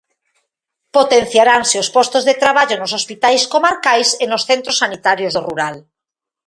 Potenciaranse 0.97 1.75
os 1.83 1.91
postos 1.95 2.23
de 2.27 2.35
traballo 2.43 2.75
nos 2.79 2.95
hospitais 2.97 3.41
comarcais 3.53 4.09
e 4.23 4.25
nos 4.31 4.45
centros 4.49 4.79
sanitarios 4.81 5.33
do 5.33 5.41
rural. 5.47 5.75